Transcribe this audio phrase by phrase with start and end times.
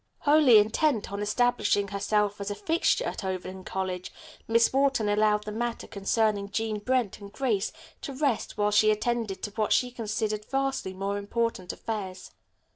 [0.21, 4.11] Wholly intent on establishing herself as a fixture at Overton College,
[4.47, 9.43] Miss Wharton allowed the matter concerning Jean Brent and Grace to rest while she attended
[9.43, 12.31] to what she considered vastly more important affairs.